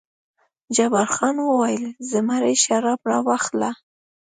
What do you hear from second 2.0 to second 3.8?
زمري شراب راواخله.